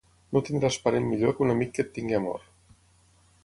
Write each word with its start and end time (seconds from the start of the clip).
No 0.37 0.41
tindràs 0.47 0.77
parent 0.85 1.05
millor 1.11 1.35
que 1.39 1.45
un 1.47 1.55
amic 1.57 1.71
que 1.77 1.87
et 1.87 1.95
tingui 1.99 2.21
amor. 2.23 2.51